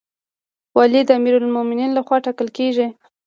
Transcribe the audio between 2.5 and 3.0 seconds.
کیږي